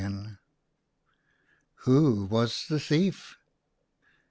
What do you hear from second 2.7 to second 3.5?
THIEF?